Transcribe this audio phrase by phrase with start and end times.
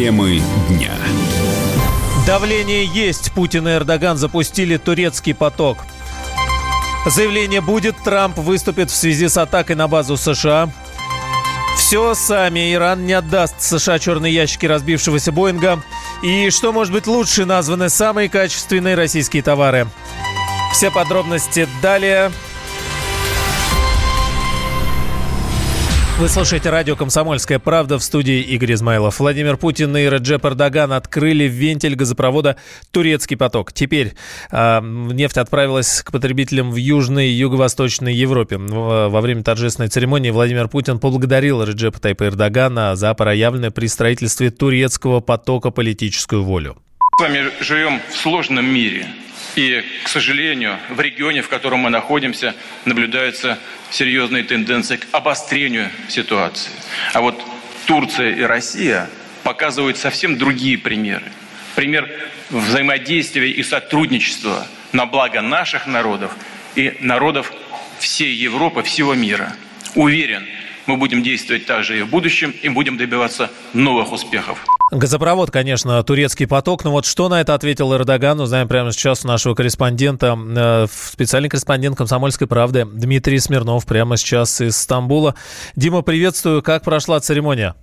[0.00, 0.94] Темы дня.
[2.26, 3.32] Давление есть.
[3.32, 5.76] Путин и Эрдоган запустили турецкий поток.
[7.04, 7.98] Заявление будет.
[8.02, 10.70] Трамп выступит в связи с атакой на базу США.
[11.76, 12.72] Все сами.
[12.72, 15.82] Иран не отдаст США черные ящики разбившегося Боинга.
[16.22, 19.86] И что может быть лучше, названы самые качественные российские товары.
[20.72, 22.32] Все подробности далее.
[26.20, 29.20] Вы слушаете радио «Комсомольская правда» в студии Игорь Измайлов.
[29.20, 32.56] Владимир Путин и Реджеп Эрдоган открыли вентиль газопровода
[32.90, 33.72] «Турецкий поток».
[33.72, 34.12] Теперь
[34.52, 38.58] э, нефть отправилась к потребителям в Южной и Юго-Восточной Европе.
[38.58, 45.20] Во время торжественной церемонии Владимир Путин поблагодарил Реджепа Тайпа Эрдогана за проявленное при строительстве турецкого
[45.20, 46.76] потока политическую волю.
[47.18, 49.06] С вами живем в сложном мире.
[49.56, 52.54] И, к сожалению, в регионе, в котором мы находимся,
[52.84, 53.58] наблюдаются
[53.90, 56.70] серьезные тенденции к обострению ситуации.
[57.12, 57.42] А вот
[57.86, 59.08] Турция и Россия
[59.42, 61.32] показывают совсем другие примеры.
[61.74, 62.08] Пример
[62.50, 66.36] взаимодействия и сотрудничества на благо наших народов
[66.74, 67.52] и народов
[67.98, 69.54] всей Европы, всего мира.
[69.94, 70.46] Уверен,
[70.86, 74.64] мы будем действовать также и в будущем и будем добиваться новых успехов.
[74.90, 76.84] Газопровод, конечно, турецкий поток.
[76.84, 81.48] Но вот что на это ответил Эрдоган, узнаем прямо сейчас у нашего корреспондента, э, специальный
[81.48, 85.36] корреспондент «Комсомольской правды» Дмитрий Смирнов прямо сейчас из Стамбула.
[85.76, 86.62] Дима, приветствую.
[86.62, 87.76] Как прошла церемония?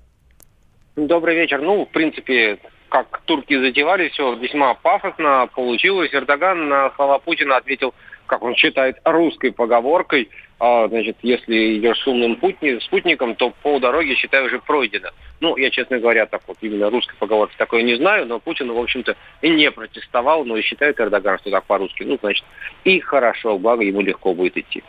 [0.97, 1.61] Добрый вечер.
[1.61, 6.13] Ну, в принципе, как турки затевали, все весьма пафосно получилось.
[6.13, 7.93] Эрдоган на слова Путина ответил,
[8.27, 14.15] как он считает, русской поговоркой– а, значит, если идешь с умным путни, спутником, то полдороги,
[14.15, 15.09] считай, уже пройдено.
[15.39, 18.77] Ну, я, честно говоря, так вот именно русской поговорки такое не знаю, но Путин, в
[18.77, 22.03] общем-то, и не протестовал, но и считает Эрдоган, что так по-русски.
[22.03, 22.43] Ну, значит,
[22.85, 24.83] и хорошо, благо ему легко будет идти.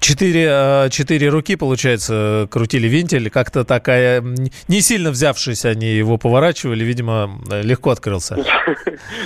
[0.00, 3.30] Четыре, э, четыре руки, получается, крутили вентиль.
[3.30, 8.36] Как-то такая, не сильно взявшись, они его поворачивали, видимо, легко открылся.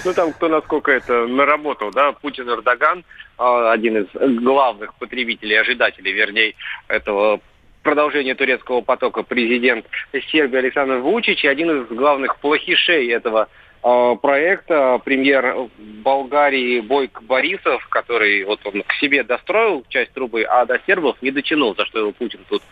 [0.05, 3.05] Ну, там кто насколько это наработал, да, Путин, Эрдоган,
[3.39, 6.55] а, один из главных потребителей, ожидателей, вернее,
[6.89, 7.41] этого
[7.83, 9.87] продолжения турецкого потока президент
[10.31, 15.01] Сербии Александр Вучич и один из главных плохишей этого Э, проекта.
[15.05, 15.69] Премьер
[16.05, 21.31] Болгарии Бойк Борисов, который вот он к себе достроил часть трубы, а до сербов не
[21.31, 22.63] дотянул, за что его Путин тут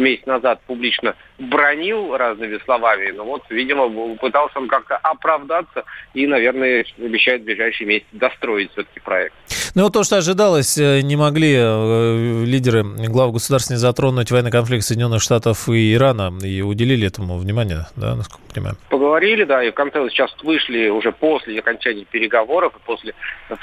[0.00, 3.10] месяц назад публично бронил разными словами.
[3.10, 5.84] Но вот, видимо, пытался он как-то оправдаться
[6.14, 9.34] и, наверное, обещает в ближайший месяц достроить все-таки проект.
[9.74, 14.50] Ну вот то, что ожидалось, э, не могли э, лидеры глав государств не затронуть военный
[14.50, 18.76] конфликт Соединенных Штатов и Ирана и уделили этому внимание, да, насколько понимаю?
[18.88, 23.14] Поговорили, да, и в конце сейчас вышли уже после окончания переговоров и после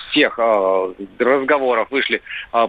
[0.09, 2.21] всех э, разговоров вышли
[2.53, 2.67] э,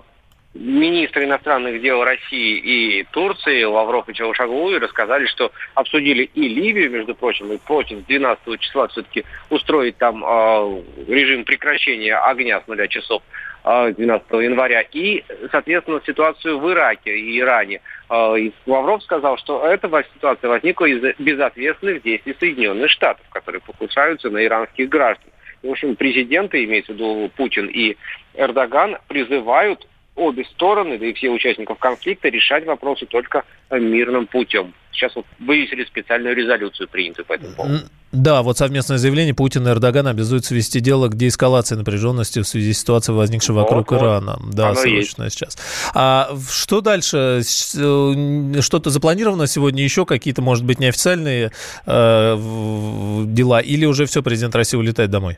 [0.54, 7.14] министры иностранных дел России и Турции Лавров и Чавушаглу рассказали, что обсудили и Ливию, между
[7.14, 13.22] прочим, и против 12 числа все-таки устроить там э, режим прекращения огня с нуля часов
[13.64, 17.82] э, 12 января, и, соответственно, ситуацию в Ираке и Иране.
[18.09, 24.30] Э, и Лавров сказал, что эта ситуация возникла из-за безответственных действий Соединенных Штатов, которые покушаются
[24.30, 25.30] на иранских граждан.
[25.62, 27.97] В общем, президенты, имеется в виду Путин и
[28.34, 29.86] Эрдоган, призывают
[30.19, 34.75] обе стороны, да и все участников конфликта решать вопросы только мирным путем.
[34.93, 37.79] Сейчас вот вывесили специальную резолюцию принятую по этому поводу.
[38.11, 42.73] Да, вот совместное заявление Путина и Эрдогана обязуются вести дело к деэскалации напряженности в связи
[42.73, 44.39] с ситуацией, возникшей вокруг вот, Ирана.
[44.51, 45.37] Да, срочно есть.
[45.37, 45.59] сейчас.
[45.95, 47.43] А что дальше?
[47.77, 50.07] Э, что-то запланировано сегодня еще?
[50.07, 51.53] Какие-то, может быть, неофициальные
[51.87, 52.37] э,
[53.27, 53.61] дела?
[53.61, 55.37] Или уже все, президент России улетает домой?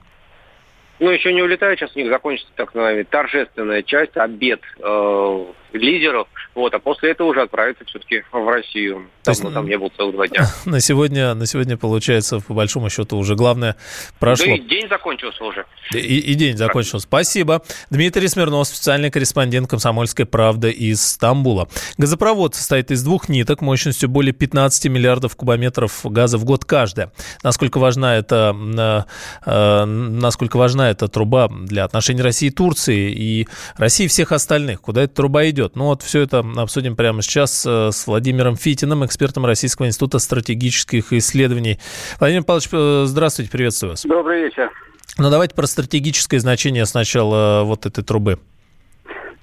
[1.00, 6.28] Ну, еще не улетает, сейчас у них закончится так называемая торжественная часть, обед э, лидеров,
[6.54, 9.06] вот, а после этого уже отправиться все-таки в Россию.
[9.22, 10.46] То есть, там не был целых два дня.
[10.64, 13.76] На сегодня, на сегодня, получается, по большому счету, уже главное
[14.18, 14.46] прошло.
[14.46, 15.66] Да и день закончился уже.
[15.92, 17.06] И, и день закончился.
[17.06, 17.62] Спасибо.
[17.90, 21.68] Дмитрий Смирнов, специальный корреспондент «Комсомольской правды» из Стамбула.
[21.98, 27.12] Газопровод состоит из двух ниток мощностью более 15 миллиардов кубометров газа в год каждая.
[27.42, 28.56] Насколько важна эта,
[29.46, 34.80] э, насколько важна эта труба для отношений России и Турции и России и всех остальных?
[34.80, 35.59] Куда эта труба идет?
[35.60, 35.76] Идет.
[35.76, 41.12] Ну вот все это обсудим прямо сейчас э, с Владимиром Фитиным, экспертом Российского института стратегических
[41.12, 41.78] исследований.
[42.18, 44.04] Владимир Павлович, э, здравствуйте, приветствую вас.
[44.04, 44.70] Добрый вечер.
[45.18, 48.38] Ну давайте про стратегическое значение сначала э, вот этой трубы.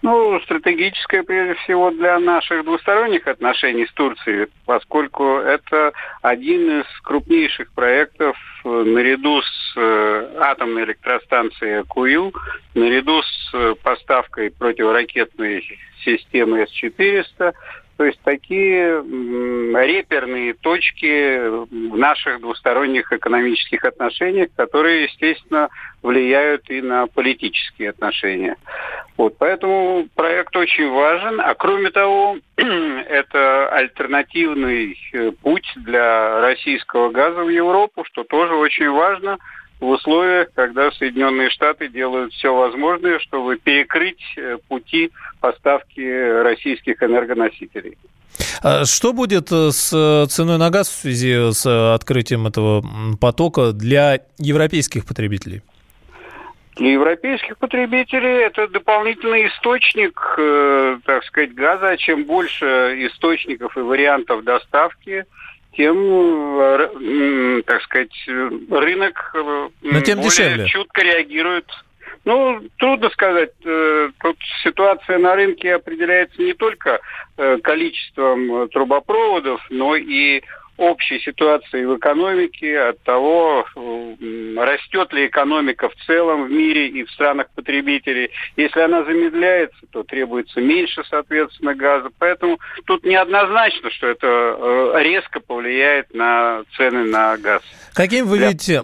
[0.08, 7.74] Ну, стратегическое прежде всего для наших двусторонних отношений с Турцией, поскольку это один из крупнейших
[7.74, 9.78] проектов наряду с
[10.40, 12.32] атомной электростанцией Кую,
[12.74, 15.66] наряду с поставкой противоракетной
[16.06, 17.54] системы С-400,
[17.98, 25.70] То есть такие реперные точки в наших двусторонних экономических отношениях, которые, естественно,
[26.04, 28.56] влияют и на политические отношения.
[29.18, 31.42] Вот, поэтому проект очень важен.
[31.42, 38.90] А кроме того, это альтернативный э, путь для российского газа в Европу, что тоже очень
[38.92, 39.40] важно
[39.80, 47.98] в условиях, когда Соединенные Штаты делают все возможное, чтобы перекрыть э, пути поставки российских энергоносителей.
[48.64, 52.84] А что будет э, с ценой на газ в связи с открытием этого
[53.20, 55.62] потока для европейских потребителей?
[56.78, 61.98] Для европейских потребителей это дополнительный источник, э, так сказать, газа.
[61.98, 62.66] Чем больше
[63.08, 65.26] источников и вариантов доставки,
[65.74, 65.98] тем,
[66.60, 70.66] э, так сказать, рынок э, Но тем более дешевле.
[70.68, 71.66] чутко реагирует.
[72.26, 73.54] Ну, трудно сказать.
[73.64, 77.00] Э, тут ситуация на рынке определяется не только
[77.62, 80.42] количеством трубопроводов, но и
[80.78, 83.66] общей ситуации в экономике, от того,
[84.58, 88.30] растет ли экономика в целом в мире и в странах потребителей.
[88.56, 92.10] Если она замедляется, то требуется меньше, соответственно, газа.
[92.20, 97.62] Поэтому тут неоднозначно, что это э, резко повлияет на цены на газ.
[97.94, 98.84] Каким вы видите,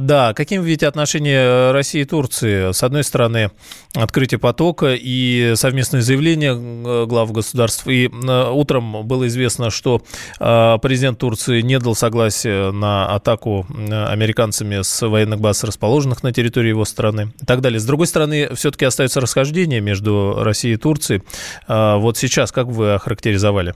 [0.00, 2.72] да, каким вы видите отношения России и Турции?
[2.72, 3.50] С одной стороны,
[3.94, 7.86] открытие потока и совместное заявление э, глав государств.
[7.86, 10.02] И э, утром было известно, что
[10.38, 16.86] президент Турции не дал согласия на атаку американцами с военных баз, расположенных на территории его
[16.86, 17.78] страны и так далее.
[17.78, 21.20] С другой стороны, все-таки остается расхождение между Россией и Турцией.
[21.68, 23.74] Вот сейчас как вы охарактеризовали?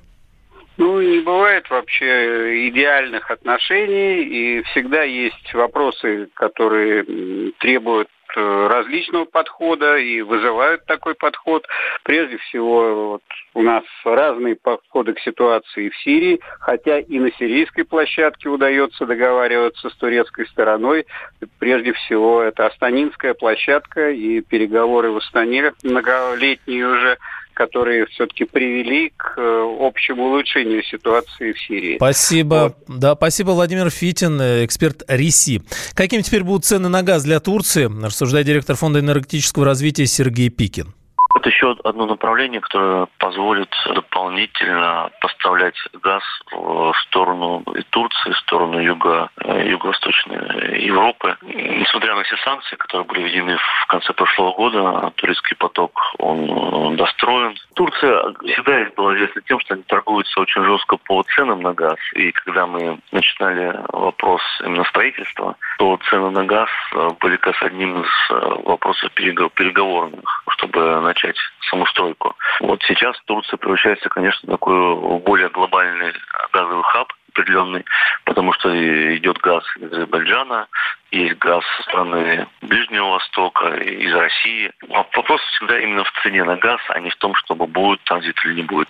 [0.78, 7.04] Ну, не бывает вообще идеальных отношений, и всегда есть вопросы, которые
[7.60, 11.66] требуют различного подхода и вызывают такой подход.
[12.02, 13.22] Прежде всего, вот
[13.54, 19.90] у нас разные подходы к ситуации в Сирии, хотя и на сирийской площадке удается договариваться
[19.90, 21.06] с турецкой стороной.
[21.58, 27.18] Прежде всего, это Астанинская площадка и переговоры в Астане многолетние уже
[27.54, 31.96] которые все-таки привели к э, общему улучшению ситуации в Сирии.
[31.96, 32.74] Спасибо.
[32.88, 32.98] Вот.
[32.98, 35.62] Да, спасибо, Владимир Фитин, э, эксперт РИСИ.
[35.94, 40.94] Какими теперь будут цены на газ для Турции, рассуждает директор Фонда энергетического развития Сергей Пикин.
[41.34, 48.78] Это еще одно направление, которое позволит дополнительно поставлять газ в сторону и Турции, в сторону
[48.78, 51.36] юга, э, юго-восточной Европы.
[51.42, 57.56] Несмотря на все санкции, которые были введены в конце прошлого года, турецкий поток, он достроен.
[57.74, 61.96] Турция всегда была известна тем, что они торгуются очень жестко по ценам на газ.
[62.14, 67.62] И когда мы начинали вопрос именно строительства, то цены на газ э, были как раз
[67.62, 68.34] одним из э,
[68.64, 71.36] вопросов переговорных, чтобы начать начать
[71.70, 72.36] саму стройку.
[72.60, 76.12] Вот сейчас Турция превращается, конечно, в такой более глобальный
[76.52, 77.84] газовый хаб, определенный,
[78.24, 78.68] потому что
[79.16, 80.68] идет газ из Азербайджана,
[81.12, 84.72] есть газ со стороны Ближнего Востока, из России.
[84.90, 88.34] А вопрос всегда именно в цене на газ, а не в том, чтобы будет транзит
[88.44, 88.88] или не будет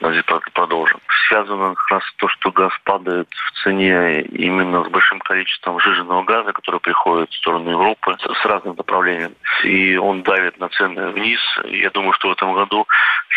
[0.00, 0.98] транзит продолжен.
[1.28, 6.52] Связано как раз то, что газ падает в цене именно с большим количеством жиженного газа,
[6.52, 9.34] который приходит в сторону Европы с разным направлением.
[9.62, 11.40] И он давит на цены вниз.
[11.66, 12.86] Я думаю, что в этом году,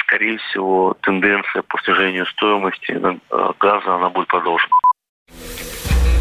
[0.06, 4.72] скорее всего, тенденция по снижению стоимости э, газа, она будет продолжена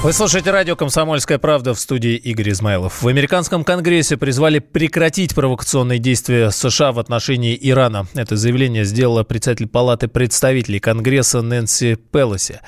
[0.00, 3.02] Вы слушаете радио «Комсомольская правда» в студии Игорь Измайлов.
[3.02, 8.06] В американском конгрессе призвали прекратить провокационные действия США в отношении Ирана.
[8.14, 12.60] Это заявление сделала председатель Палаты представителей Конгресса Нэнси Пелоси.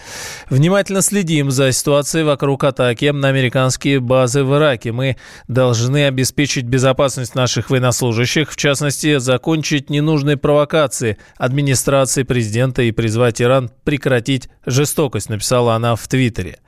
[0.50, 4.90] Внимательно следим за ситуацией вокруг атаки на американские базы в Ираке.
[4.90, 13.40] Мы должны обеспечить безопасность наших военнослужащих, в частности, закончить ненужные провокации администрации президента и призвать
[13.40, 16.58] Иран прекратить жестокость, написала она в Твиттере.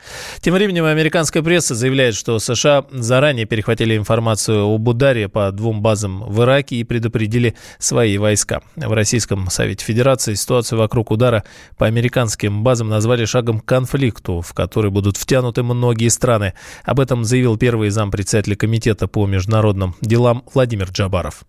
[0.52, 6.24] Тем временем американская пресса заявляет, что США заранее перехватили информацию об ударе по двум базам
[6.24, 8.60] в Ираке и предупредили свои войска.
[8.76, 11.44] В Российском Совете Федерации ситуацию вокруг удара
[11.78, 16.52] по американским базам назвали шагом к конфликту, в который будут втянуты многие страны.
[16.84, 21.44] Об этом заявил первый зампредседателя Комитета по международным делам Владимир Джабаров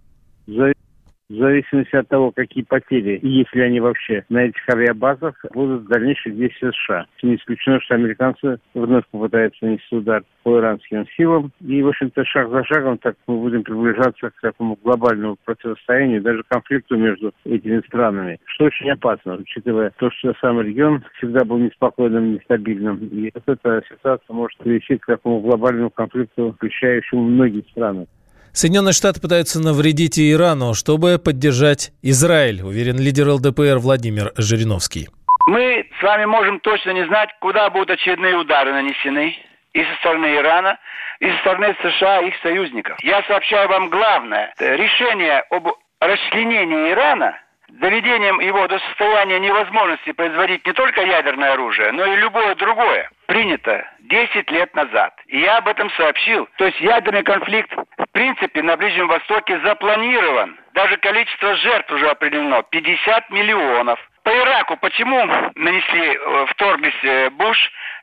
[1.33, 6.35] в зависимости от того, какие потери, и если они вообще на этих авиабазах, будут дальнейшие
[6.35, 7.05] действия США.
[7.23, 11.51] Не исключено, что американцы вновь попытаются нанести удар по иранским силам.
[11.61, 16.43] И, в общем-то, шаг за шагом так мы будем приближаться к такому глобальному противостоянию, даже
[16.47, 22.33] конфликту между этими странами, что очень опасно, учитывая то, что сам регион всегда был неспокойным,
[22.33, 22.97] нестабильным.
[22.97, 28.05] И вот эта ситуация может привести к такому глобальному конфликту, включающему многие страны.
[28.53, 35.09] Соединенные Штаты пытаются навредить Ирану, чтобы поддержать Израиль, уверен лидер ЛДПР Владимир Жириновский.
[35.47, 39.35] Мы с вами можем точно не знать, куда будут очередные удары нанесены
[39.73, 40.77] и со стороны Ирана,
[41.19, 42.95] и со стороны США и их союзников.
[43.01, 44.53] Я сообщаю вам главное.
[44.59, 45.69] Решение об
[45.99, 47.35] расчленении Ирана
[47.79, 53.85] доведением его до состояния невозможности производить не только ядерное оружие, но и любое другое, принято
[54.01, 55.13] 10 лет назад.
[55.27, 56.47] И я об этом сообщил.
[56.57, 57.71] То есть ядерный конфликт
[58.13, 60.57] принципе на Ближнем Востоке запланирован.
[60.73, 62.63] Даже количество жертв уже определено.
[62.63, 63.99] 50 миллионов.
[64.23, 67.57] По Ираку почему нанесли, э, вторглись э, Буш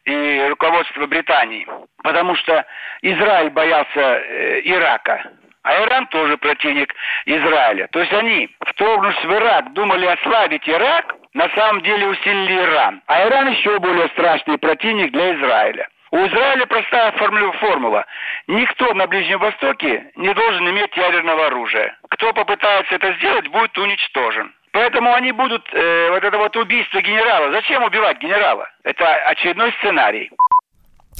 [0.04, 1.66] и руководство Британии?
[2.02, 2.66] Потому что
[3.00, 5.30] Израиль боялся э, Ирака.
[5.62, 6.94] А Иран тоже противник
[7.26, 7.88] Израиля.
[7.92, 13.02] То есть они, вторгнувшись в Ирак, думали ослабить Ирак, на самом деле усилили Иран.
[13.06, 15.88] А Иран еще более страшный противник для Израиля.
[16.12, 18.04] У Израиля простая формула.
[18.48, 21.96] Никто на Ближнем Востоке не должен иметь ядерного оружия.
[22.10, 24.52] Кто попытается это сделать, будет уничтожен.
[24.72, 27.52] Поэтому они будут, э, вот это вот убийство генерала.
[27.52, 28.68] Зачем убивать генерала?
[28.82, 30.30] Это очередной сценарий.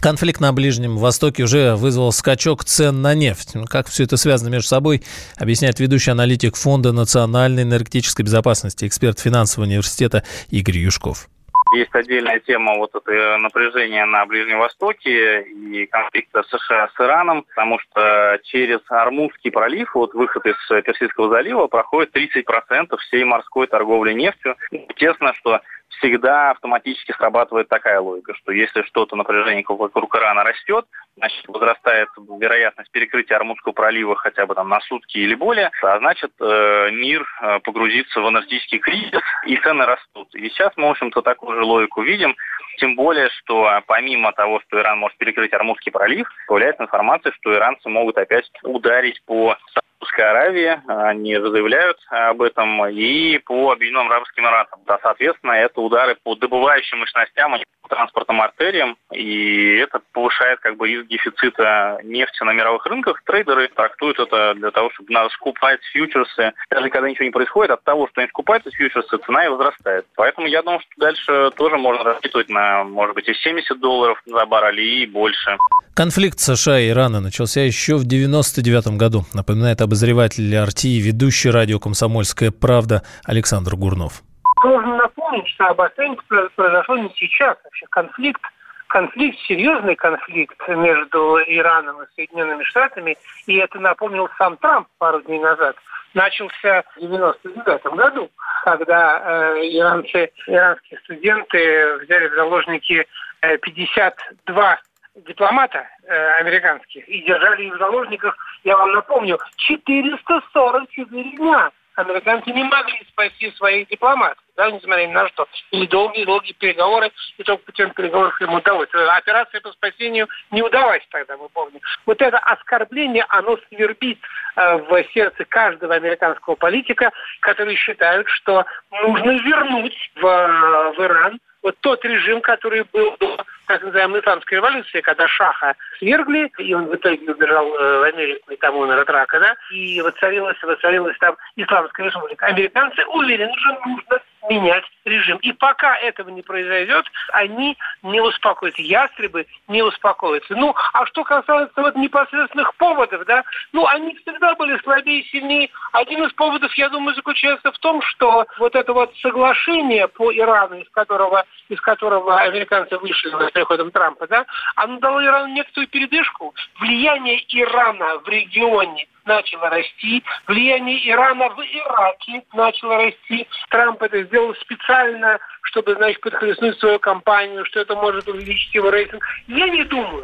[0.01, 3.55] Конфликт на Ближнем Востоке уже вызвал скачок цен на нефть.
[3.69, 5.03] Как все это связано между собой,
[5.37, 11.29] объясняет ведущий аналитик Фонда национальной энергетической безопасности, эксперт финансового университета Игорь Юшков.
[11.73, 17.79] Есть отдельная тема вот это напряжения на Ближнем Востоке и конфликта США с Ираном, потому
[17.79, 24.57] что через Армузский пролив, вот выход из Персидского залива, проходит 30% всей морской торговли нефтью.
[24.73, 25.61] Естественно, что
[25.99, 32.91] всегда автоматически срабатывает такая логика, что если что-то напряжение вокруг Ирана растет, значит, возрастает вероятность
[32.91, 37.61] перекрытия Армудского пролива хотя бы там на сутки или более, а значит, э, мир э,
[37.61, 40.35] погрузится в энергетический кризис, и цены растут.
[40.35, 42.35] И сейчас мы, в общем-то, такую же логику видим,
[42.79, 47.89] тем более, что помимо того, что Иран может перекрыть Армудский пролив, появляется информация, что иранцы
[47.89, 49.57] могут опять ударить по
[50.01, 54.81] Саудовской Аравии, они заявляют об этом, и по Объединенным Арабским Эмиратам.
[54.87, 57.57] Да, соответственно, это удары по добывающим мощностям,
[57.89, 63.21] транспортным артериям, и это повышает как бы риск дефицита нефти на мировых рынках.
[63.25, 66.53] Трейдеры трактуют это для того, чтобы надо скупать фьючерсы.
[66.71, 70.07] Даже когда ничего не происходит, от того, что они скупают фьючерсы, цена и возрастает.
[70.15, 74.47] Поэтому я думаю, что дальше тоже можно рассчитывать на, может быть, и 70 долларов за
[74.47, 75.59] баррель, и больше.
[75.95, 81.81] Конфликт США и Ирана начался еще в 99 году, напоминает обозреватель RT и ведущий радио
[81.81, 84.23] «Комсомольская правда» Александр Гурнов.
[84.63, 86.17] Должен напомнить, что обострение
[86.55, 87.57] произошло не сейчас.
[87.65, 88.41] Вообще конфликт,
[88.87, 93.19] конфликт, серьезный конфликт между Ираном и Соединенными Штатами,
[93.49, 95.75] и это напомнил сам Трамп пару дней назад,
[96.15, 98.31] начался в 99 году,
[98.63, 103.07] когда э, иранцы, иранские студенты взяли в заложники
[103.43, 104.79] э, 52
[105.15, 112.65] дипломата э, американских и держали их в заложниках, я вам напомню, 444 дня американцы не
[112.65, 115.47] могли спасти своих дипломатов, да, несмотря ни на что.
[115.71, 118.89] Или долгие-долгие переговоры, и только путем переговоров им удалось.
[118.93, 121.81] Операция по спасению не удалась тогда, мы помним.
[122.07, 124.19] Вот это оскорбление, оно свербит
[124.57, 131.77] э, в сердце каждого американского политика, которые считают, что нужно вернуть в, в Иран вот
[131.81, 136.95] тот режим, который был до так называемой исламской революции, когда Шаха свергли, и он в
[136.97, 142.07] итоге убежал э, в Америку, и умер от рака, да, и воцарилась, воцарилась там исламская
[142.07, 142.47] республика.
[142.47, 145.39] Американцы уверены, что нужно менять режим.
[145.39, 148.83] И пока этого не произойдет, они не успокоятся.
[148.83, 150.55] Ястребы не успокоятся.
[150.55, 155.71] Ну, а что касается вот непосредственных поводов, да, ну, они всегда были слабее и сильнее.
[155.93, 160.81] Один из поводов, я думаю, заключается в том, что вот это вот соглашение по Ирану,
[160.81, 166.55] из которого, из которого американцы вышли с приходом Трампа, да, оно дало Ирану некоторую передышку.
[166.81, 173.47] Влияние Ирана в регионе начало расти, влияние Ирана в Ираке начало расти.
[173.71, 179.23] Трамп это сделал специально, чтобы, значит, подхлестнуть свою компанию, что это может увеличить его рейтинг.
[179.47, 180.23] Я не думаю.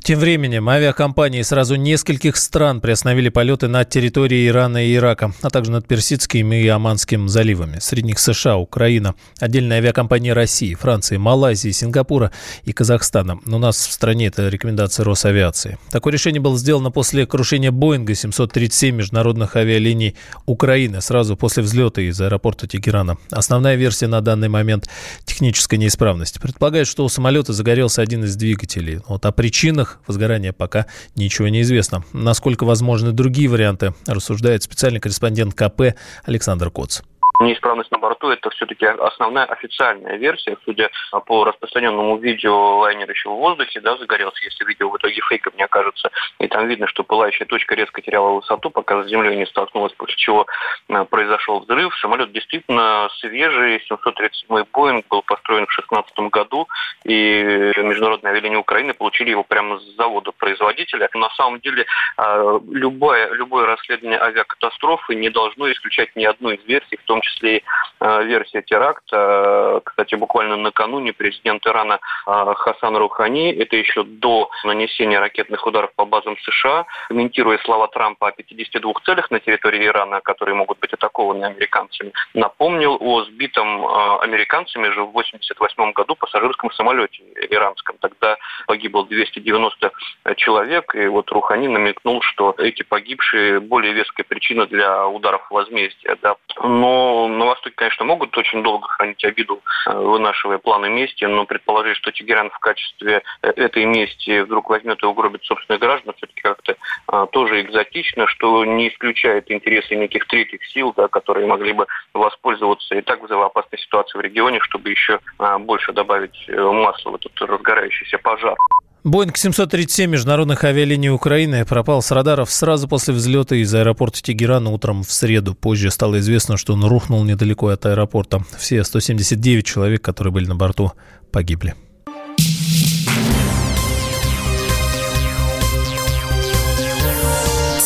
[0.00, 5.72] Тем временем авиакомпании сразу нескольких стран приостановили полеты над территорией Ирана и Ирака, а также
[5.72, 7.78] над Персидским и Оманским заливами.
[7.80, 12.30] Среди них США, Украина, отдельные авиакомпании России, Франции, Малайзии, Сингапура
[12.64, 13.40] и Казахстана.
[13.46, 15.78] Но у нас в стране это рекомендация Росавиации.
[15.90, 22.20] Такое решение было сделано после крушения Боинга 737 международных авиалиний Украины сразу после взлета из
[22.20, 23.16] аэропорта Тегерана.
[23.30, 24.88] Основная версия на данный момент–
[25.24, 26.40] техническая неисправность.
[26.40, 29.00] Предполагает, что у самолета загорелся один из двигателей.
[29.08, 30.86] Вот о причинах возгорания пока
[31.16, 32.04] ничего не известно.
[32.12, 37.00] Насколько возможны другие варианты, рассуждает специальный корреспондент КП Александр Коц
[37.40, 40.56] неисправность на борту– это все-таки основная официальная версия.
[40.64, 40.90] Судя
[41.26, 45.64] по распространенному видео, лайнер еще в воздухе да, загорелся, если видео в итоге фейком не
[45.64, 46.10] окажется.
[46.38, 50.16] И там видно, что пылающая точка резко теряла высоту, пока с землей не столкнулась, после
[50.16, 50.46] чего
[50.88, 51.94] э, произошел взрыв.
[51.98, 53.80] Самолет действительно свежий.
[53.88, 56.68] 737 Боинг был построен в 2016 году,
[57.04, 61.08] и Международное авиалинии Украины получили его прямо с завода производителя.
[61.14, 61.86] На самом деле
[62.16, 67.62] э, любое, любое расследование авиакатастрофы не должно исключать ни одну из версий, в том числе
[68.00, 69.80] э, версия теракта.
[69.84, 76.04] Кстати, буквально накануне президент Ирана э, Хасан Рухани, это еще до нанесения ракетных ударов по
[76.04, 81.44] базам США, комментируя слова Трампа о 52 целях на территории Ирана, которые могут быть атакованы
[81.44, 87.96] американцами, напомнил о сбитом э, американцами же в 1988 году пассажирском самолете иранском.
[88.00, 89.92] Тогда погибло 290
[90.36, 96.16] человек, и вот Рухани намекнул, что эти погибшие более веская причина для ударов возмездия.
[96.22, 96.36] Да.
[96.62, 101.96] Но на Востоке, конечно, могут очень долго хранить обиду, э, вынашивая планы мести, но предположить,
[101.96, 106.76] что Тегеран в качестве э, этой мести вдруг возьмет и угробит собственных граждан, все-таки как-то
[107.06, 112.94] а, тоже экзотично, что не исключает интересы неких третьих сил, да, которые могли бы воспользоваться
[112.94, 117.40] и так взрывоопасной ситуации в регионе, чтобы еще а, больше добавить э, масла в этот
[117.40, 118.56] разгорающийся пожар.
[119.04, 125.02] Боинг 737 международных авиалиний Украины пропал с радаров сразу после взлета из аэропорта Тегерана утром
[125.02, 125.54] в среду.
[125.54, 128.42] Позже стало известно, что он рухнул недалеко от аэропорта.
[128.56, 130.92] Все 179 человек, которые были на борту,
[131.30, 131.74] погибли.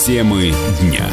[0.07, 1.05] Темы дня.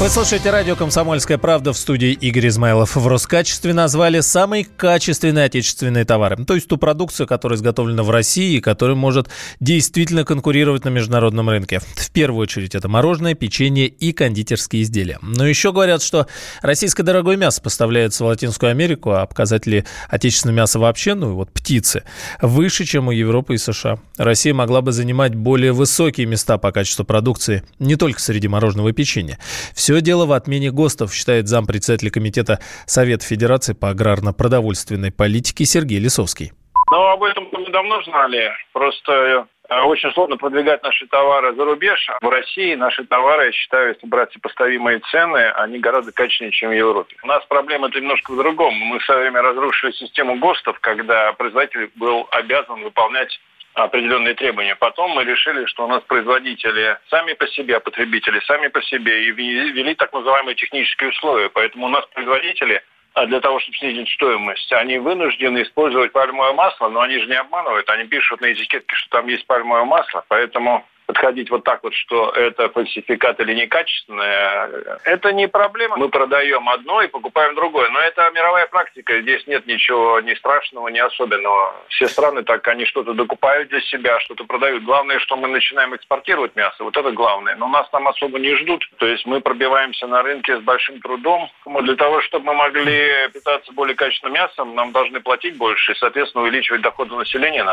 [0.00, 2.94] Вы слушаете радио «Комсомольская правда» в студии Игорь Измайлов.
[2.94, 6.36] В Роскачестве назвали самые качественные отечественные товары.
[6.44, 11.50] То есть ту продукцию, которая изготовлена в России и которая может действительно конкурировать на международном
[11.50, 11.80] рынке.
[11.96, 15.18] В первую очередь это мороженое, печенье и кондитерские изделия.
[15.20, 16.28] Но еще говорят, что
[16.62, 22.04] российское дорогое мясо поставляется в Латинскую Америку, а показатели отечественного мяса вообще, ну вот птицы,
[22.40, 23.98] выше, чем у Европы и США.
[24.16, 28.92] Россия могла бы занимать более высокие места по качеству продукции не только среди мороженого и
[28.92, 29.40] печенья.
[29.74, 36.52] Все дело в отмене ГОСТов, считает зампредседателя комитета Совета Федерации по аграрно-продовольственной политике Сергей Лисовский.
[36.90, 38.50] Ну, об этом мы давно знали.
[38.72, 42.08] Просто э, очень сложно продвигать наши товары за рубеж.
[42.22, 46.74] В России наши товары, я считаю, если брать сопоставимые цены, они гораздо качественнее, чем в
[46.74, 47.16] Европе.
[47.22, 48.74] У нас проблема это немножко в другом.
[48.74, 53.38] Мы в свое время разрушили систему ГОСТов, когда производитель был обязан выполнять
[53.84, 54.76] определенные требования.
[54.76, 59.24] Потом мы решили, что у нас производители сами по себе, а потребители сами по себе
[59.24, 61.48] и ввели так называемые технические условия.
[61.50, 62.82] Поэтому у нас производители
[63.14, 67.34] а для того, чтобы снизить стоимость, они вынуждены использовать пальмовое масло, но они же не
[67.34, 71.94] обманывают, они пишут на этикетке, что там есть пальмовое масло, поэтому подходить вот так вот,
[71.94, 75.96] что это фальсификат или некачественное, это не проблема.
[75.96, 77.88] Мы продаем одно и покупаем другое.
[77.88, 79.20] Но это мировая практика.
[79.22, 81.74] Здесь нет ничего ни страшного, ни особенного.
[81.88, 84.84] Все страны так, они что-то докупают для себя, что-то продают.
[84.84, 86.84] Главное, что мы начинаем экспортировать мясо.
[86.84, 87.56] Вот это главное.
[87.56, 88.84] Но нас там особо не ждут.
[88.98, 91.50] То есть мы пробиваемся на рынке с большим трудом.
[91.64, 96.44] Для того, чтобы мы могли питаться более качественным мясом, нам должны платить больше и, соответственно,
[96.44, 97.66] увеличивать доходы населения.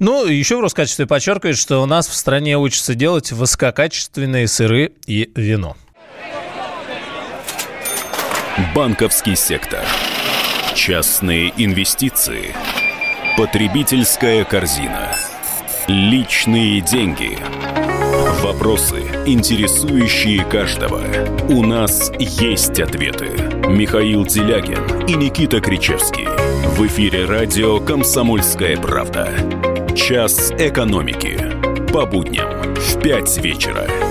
[0.00, 4.92] Ну, еще в Роскачестве подчеркивает, что у нас в стране очень учатся делать высококачественные сыры
[5.06, 5.76] и вино.
[8.74, 9.84] Банковский сектор.
[10.74, 12.54] Частные инвестиции.
[13.36, 15.14] Потребительская корзина.
[15.86, 17.36] Личные деньги.
[18.40, 21.02] Вопросы, интересующие каждого.
[21.50, 23.26] У нас есть ответы.
[23.68, 26.26] Михаил Делягин и Никита Кричевский.
[26.74, 29.30] В эфире радио «Комсомольская правда».
[29.94, 31.71] Час экономики.
[31.92, 34.01] По будням в 5 вечера.